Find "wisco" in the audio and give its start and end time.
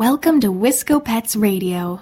0.52-1.04